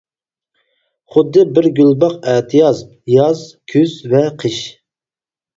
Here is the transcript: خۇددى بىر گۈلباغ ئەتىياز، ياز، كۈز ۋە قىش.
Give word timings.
خۇددى 1.15 1.43
بىر 1.57 1.67
گۈلباغ 1.81 2.15
ئەتىياز، 2.31 2.81
ياز، 3.17 3.45
كۈز 3.75 3.95
ۋە 4.15 4.23
قىش. 4.43 4.57